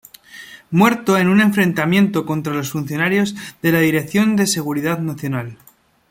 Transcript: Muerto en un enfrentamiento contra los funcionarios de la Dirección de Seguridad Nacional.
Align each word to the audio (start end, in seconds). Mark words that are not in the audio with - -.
Muerto 0.71 1.15
en 1.19 1.27
un 1.27 1.41
enfrentamiento 1.41 2.25
contra 2.25 2.55
los 2.55 2.71
funcionarios 2.71 3.35
de 3.61 3.71
la 3.71 3.81
Dirección 3.81 4.35
de 4.35 4.47
Seguridad 4.47 4.97
Nacional. 4.97 5.57